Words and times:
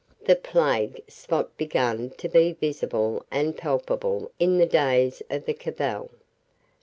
The 0.25 0.35
plague 0.35 1.03
spot 1.07 1.55
began 1.57 2.09
to 2.17 2.27
be 2.27 2.53
visible 2.53 3.23
and 3.29 3.55
palpable 3.55 4.31
in 4.39 4.57
the 4.57 4.65
days 4.65 5.21
of 5.29 5.45
the 5.45 5.53
Cabal. 5.53 6.09